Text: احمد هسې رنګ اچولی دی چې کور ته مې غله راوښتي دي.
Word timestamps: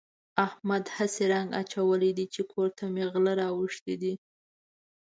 احمد 0.45 0.85
هسې 0.97 1.23
رنګ 1.33 1.49
اچولی 1.61 2.11
دی 2.17 2.25
چې 2.33 2.41
کور 2.51 2.67
ته 2.77 2.83
مې 2.93 3.03
غله 3.11 3.33
راوښتي 3.41 3.95
دي. 4.01 4.13